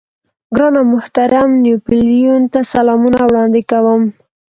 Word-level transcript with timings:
ګران 0.55 0.73
او 0.79 0.85
محترم 0.93 1.49
نيپولېين 1.65 2.43
ته 2.53 2.59
سلامونه 2.73 3.19
وړاندې 3.27 3.61
کوم. 3.71 4.01